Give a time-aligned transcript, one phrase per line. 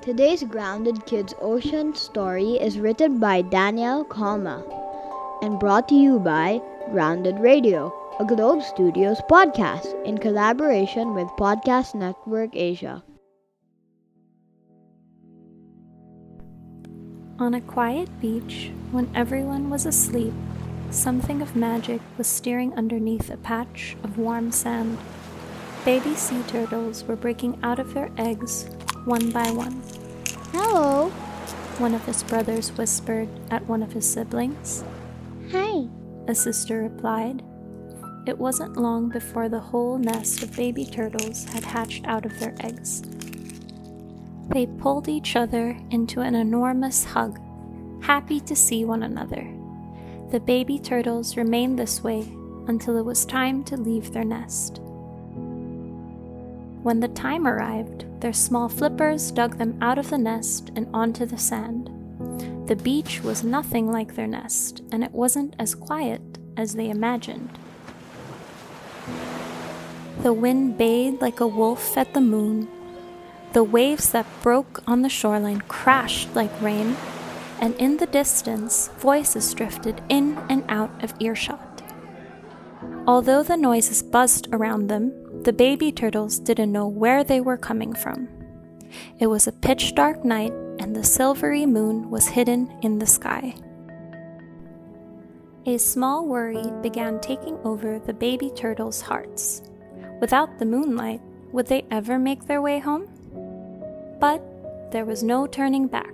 [0.00, 4.62] Today's Grounded Kids Ocean story is written by Danielle Kalma
[5.42, 6.60] and brought to you by
[6.90, 13.02] Grounded Radio, a Globe Studios podcast in collaboration with Podcast Network Asia.
[17.38, 20.32] On a quiet beach, when everyone was asleep,
[20.90, 24.98] something of magic was steering underneath a patch of warm sand.
[25.84, 28.70] Baby sea turtles were breaking out of their eggs
[29.04, 29.82] one by one.
[30.52, 31.10] Hello.
[31.78, 34.82] One of his brothers whispered at one of his siblings.
[35.50, 35.86] Hi.
[36.26, 37.42] A sister replied.
[38.26, 42.54] It wasn't long before the whole nest of baby turtles had hatched out of their
[42.60, 43.02] eggs.
[44.48, 47.38] They pulled each other into an enormous hug,
[48.02, 49.46] happy to see one another.
[50.30, 52.26] The baby turtles remained this way
[52.68, 54.80] until it was time to leave their nest.
[56.82, 61.26] When the time arrived, their small flippers dug them out of the nest and onto
[61.26, 61.90] the sand.
[62.66, 66.22] The beach was nothing like their nest, and it wasn't as quiet
[66.56, 67.50] as they imagined.
[70.22, 72.66] The wind bayed like a wolf at the moon.
[73.52, 76.96] The waves that broke on the shoreline crashed like rain,
[77.60, 81.63] and in the distance, voices drifted in and out of earshot.
[83.06, 87.92] Although the noises buzzed around them, the baby turtles didn't know where they were coming
[87.92, 88.28] from.
[89.18, 93.54] It was a pitch dark night, and the silvery moon was hidden in the sky.
[95.66, 99.62] A small worry began taking over the baby turtles' hearts.
[100.20, 101.20] Without the moonlight,
[101.52, 103.08] would they ever make their way home?
[104.20, 104.42] But
[104.92, 106.12] there was no turning back.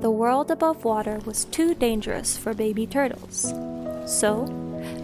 [0.00, 3.52] The world above water was too dangerous for baby turtles.
[4.06, 4.44] So,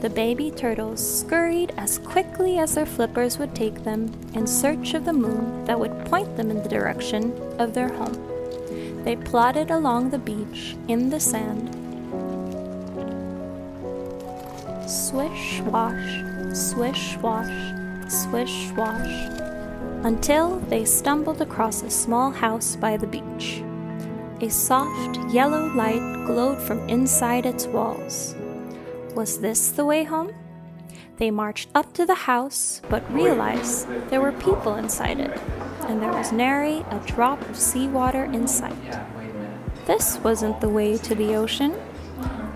[0.00, 5.04] the baby turtles scurried as quickly as their flippers would take them in search of
[5.04, 9.04] the moon that would point them in the direction of their home.
[9.04, 11.70] They plodded along the beach in the sand.
[14.88, 16.22] Swish, wash,
[16.52, 17.72] swish, wash,
[18.08, 19.28] swish, wash,
[20.04, 23.62] until they stumbled across a small house by the beach.
[24.40, 28.34] A soft yellow light glowed from inside its walls.
[29.14, 30.32] Was this the way home?
[31.18, 35.38] They marched up to the house, but realized there were people inside it,
[35.86, 38.98] and there was nary a drop of seawater in sight.
[39.84, 41.74] This wasn't the way to the ocean.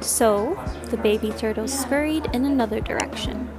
[0.01, 0.59] So,
[0.89, 3.51] the baby turtles scurried in another direction.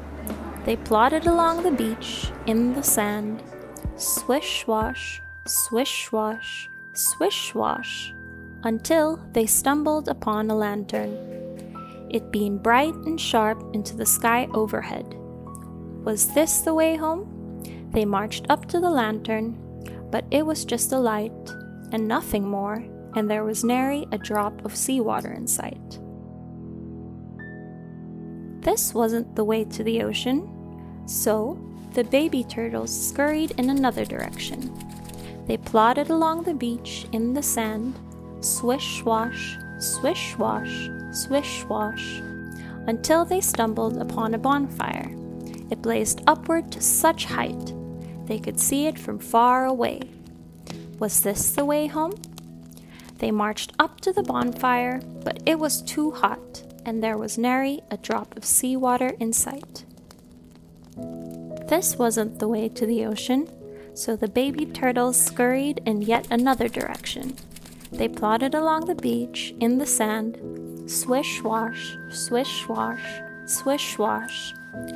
[0.65, 3.43] They plodded along the beach, in the sand,
[3.95, 8.15] swish wash, swish wash, swish wash,
[8.63, 11.36] until they stumbled upon a lantern
[12.09, 15.15] it beamed bright and sharp into the sky overhead.
[16.03, 17.33] Was this the way home?
[17.91, 19.57] They marched up to the lantern,
[20.11, 21.31] but it was just a light,
[21.91, 22.85] and nothing more,
[23.15, 25.99] and there was nary a drop of seawater in sight.
[28.61, 30.49] This wasn't the way to the ocean,
[31.05, 31.59] so
[31.93, 34.73] the baby turtles scurried in another direction.
[35.47, 37.97] They plodded along the beach in the sand,
[38.41, 42.21] swish wash, swish wash, swish wash,
[42.87, 45.09] until they stumbled upon a bonfire.
[45.69, 47.73] It blazed upward to such height
[48.27, 50.01] they could see it from far away.
[50.99, 52.13] Was this the way home?
[53.19, 57.81] They marched up to the bonfire, but it was too hot, and there was nary
[57.89, 59.85] a drop of seawater in sight.
[61.67, 63.49] This wasn't the way to the ocean,
[63.93, 67.35] so the baby turtles scurried in yet another direction.
[67.91, 70.37] They plodded along the beach in the sand,
[70.89, 74.53] swish wash, swish wash, swish wash,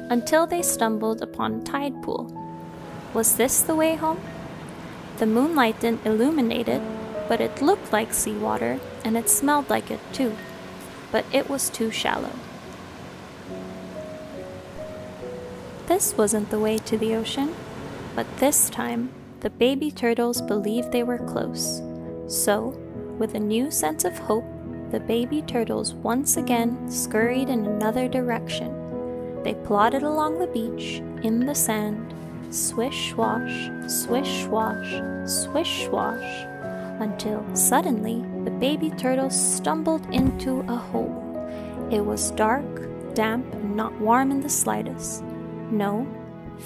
[0.10, 2.36] until they stumbled upon a tide pool.
[3.14, 4.20] Was this the way home?
[5.18, 6.82] The moonlight didn't illuminate it,
[7.30, 10.36] but it looked like seawater and it smelled like it too,
[11.12, 12.34] but it was too shallow.
[15.88, 17.56] This wasn't the way to the ocean,
[18.16, 21.82] but this time the baby turtles believed they were close.
[22.32, 22.68] So,
[23.20, 24.46] with a new sense of hope,
[24.90, 29.44] the baby turtles once again scurried in another direction.
[29.44, 32.14] They plodded along the beach, in the sand,
[32.50, 36.46] swish wash, swish wash, swish wash,
[37.02, 41.22] until suddenly the baby turtles stumbled into a hole.
[41.92, 45.22] It was dark, damp, and not warm in the slightest.
[45.70, 46.08] No,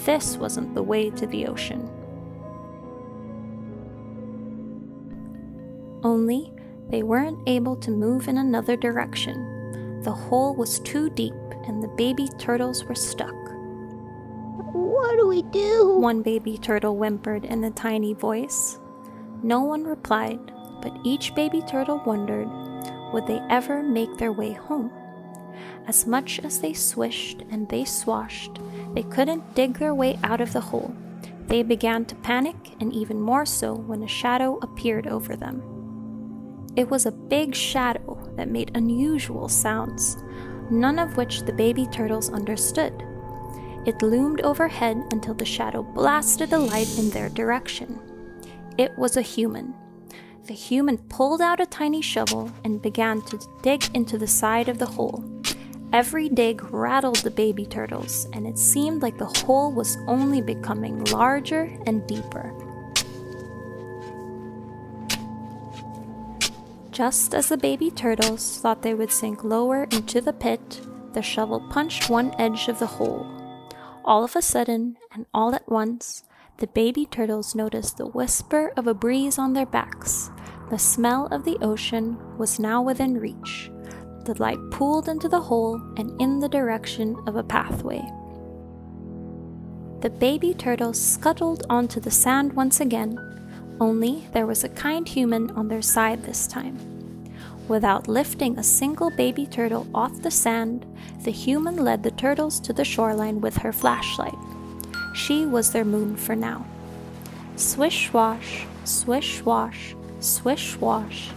[0.06, 1.90] this wasn't the way to the ocean.
[6.06, 6.54] Only
[6.90, 10.02] they weren't able to move in another direction.
[10.04, 11.34] The hole was too deep
[11.66, 13.34] and the baby turtles were stuck.
[14.72, 15.98] What do we do?
[15.98, 18.78] One baby turtle whimpered in a tiny voice.
[19.42, 22.48] No one replied, but each baby turtle wondered
[23.12, 24.92] would they ever make their way home?
[25.88, 28.60] As much as they swished and they swashed,
[28.94, 30.96] they couldn't dig their way out of the hole.
[31.48, 35.75] They began to panic, and even more so when a shadow appeared over them.
[36.76, 40.18] It was a big shadow that made unusual sounds,
[40.70, 42.94] none of which the baby turtles understood.
[43.86, 48.00] It loomed overhead until the shadow blasted a light in their direction.
[48.78, 49.74] It was a human.
[50.48, 54.78] The human pulled out a tiny shovel and began to dig into the side of
[54.78, 55.24] the hole.
[55.94, 61.06] Every dig rattled the baby turtles, and it seemed like the hole was only becoming
[61.06, 62.54] larger and deeper.
[66.96, 70.80] Just as the baby turtles thought they would sink lower into the pit,
[71.12, 73.28] the shovel punched one edge of the hole.
[74.06, 76.24] All of a sudden, and all at once,
[76.56, 80.32] the baby turtles noticed the whisper of a breeze on their backs.
[80.70, 83.70] The smell of the ocean was now within reach.
[84.24, 88.02] The light pooled into the hole and in the direction of a pathway.
[90.00, 93.18] The baby turtles scuttled onto the sand once again,
[93.80, 96.78] only there was a kind human on their side this time.
[97.68, 100.86] Without lifting a single baby turtle off the sand,
[101.24, 104.38] the human led the turtles to the shoreline with her flashlight.
[105.16, 106.66] She was their moon for now.
[107.56, 111.30] Swish swash, swish swash, swish swash,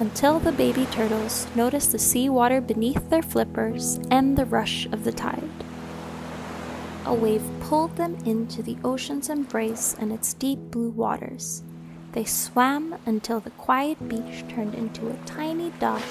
[0.00, 5.12] until the baby turtles noticed the seawater beneath their flippers and the rush of the
[5.12, 5.48] tide.
[7.06, 11.62] A wave pulled them into the ocean's embrace and its deep blue waters.
[12.12, 16.02] They swam until the quiet beach turned into a tiny dot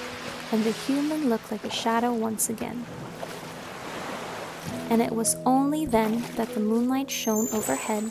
[0.52, 2.84] and the human looked like a shadow once again.
[4.88, 8.10] And it was only then that the moonlight shone overhead,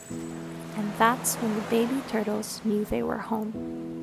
[0.77, 3.98] and that's when the baby turtles knew they were home.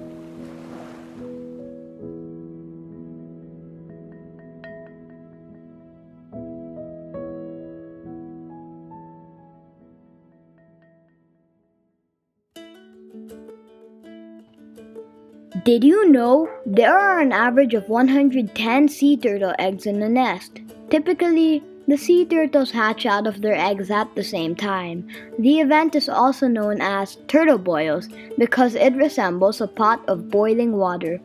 [15.66, 20.60] Did you know there are an average of 110 sea turtle eggs in a nest?
[20.90, 25.08] Typically, the sea turtles hatch out of their eggs at the same time.
[25.40, 28.08] The event is also known as turtle boils
[28.38, 31.20] because it resembles a pot of boiling water.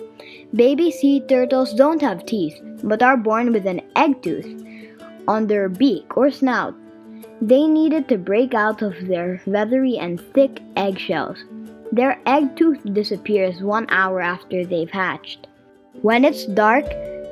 [0.56, 4.50] Baby sea turtles don't have teeth but are born with an egg tooth
[5.28, 6.74] on their beak or snout.
[7.44, 11.44] They needed to break out of their feathery and thick eggshells.
[11.92, 15.48] Their egg tooth disappears one hour after they've hatched.
[16.02, 16.86] When it's dark,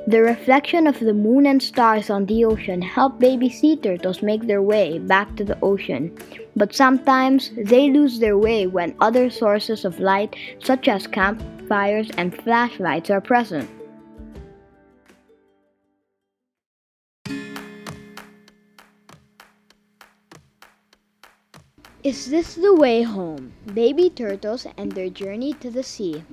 [0.06, 4.48] the reflection of the moon and stars on the ocean help baby sea turtles make
[4.48, 6.18] their way back to the ocean.
[6.56, 12.36] But sometimes they lose their way when other sources of light, such as campfires and
[12.36, 13.70] flashlights, are present.
[22.02, 23.52] Is This the Way Home?
[23.74, 26.24] Baby Turtles and Their Journey to the Sea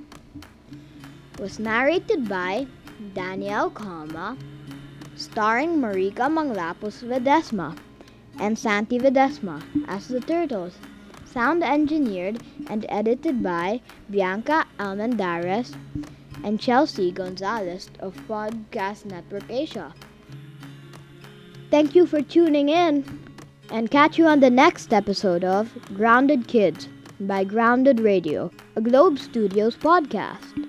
[1.39, 2.67] was narrated by
[3.13, 4.37] Danielle Kalma,
[5.17, 7.77] starring Marika Manglapos Vedesma
[8.39, 10.77] and Santi Vedesma as the Turtles.
[11.25, 15.75] Sound engineered and edited by Bianca Almendares
[16.45, 19.93] and Chelsea Gonzalez of Podcast Network Asia.
[21.69, 23.26] Thank you for tuning in
[23.71, 26.87] and catch you on the next episode of Grounded Kids
[27.19, 30.66] by Grounded Radio, a Globe Studios podcast.